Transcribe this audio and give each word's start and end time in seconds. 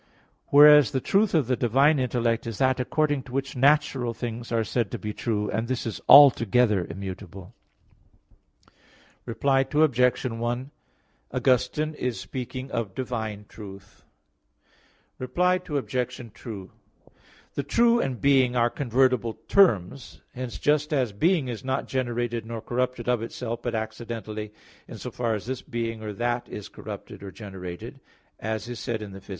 Whereas 0.47 0.89
the 0.91 0.99
truth 0.99 1.35
of 1.35 1.45
the 1.45 1.55
divine 1.55 1.99
intellect 1.99 2.47
is 2.47 2.57
that 2.57 2.79
according 2.79 3.21
to 3.29 3.31
which 3.33 3.55
natural 3.55 4.15
things 4.15 4.51
are 4.51 4.63
said 4.63 4.89
to 4.89 4.97
be 4.97 5.13
true, 5.13 5.47
and 5.51 5.67
this 5.67 5.85
is 5.85 6.01
altogether 6.09 6.83
immutable. 6.89 7.53
Reply 9.27 9.59
Obj. 9.71 10.23
1: 10.25 10.71
Augustine 11.31 11.93
is 11.93 12.19
speaking 12.19 12.71
of 12.71 12.95
divine 12.95 13.45
truth. 13.47 14.01
Reply 15.19 15.61
Obj. 15.69 16.17
2: 16.33 16.71
The 17.53 17.61
true 17.63 17.99
and 17.99 18.19
being 18.19 18.55
are 18.55 18.71
convertible 18.71 19.33
terms. 19.47 20.21
Hence 20.33 20.57
just 20.57 20.91
as 20.91 21.13
being 21.13 21.47
is 21.47 21.63
not 21.63 21.87
generated 21.87 22.43
nor 22.47 22.59
corrupted 22.61 23.07
of 23.07 23.21
itself, 23.21 23.61
but 23.61 23.75
accidentally, 23.75 24.51
in 24.87 24.97
so 24.97 25.11
far 25.11 25.35
as 25.35 25.45
this 25.45 25.61
being 25.61 26.01
or 26.01 26.11
that 26.13 26.49
is 26.49 26.69
corrupted 26.69 27.21
or 27.21 27.29
generated, 27.29 27.99
as 28.39 28.67
is 28.67 28.79
said 28.79 29.03
in 29.03 29.11
_Phys. 29.11 29.29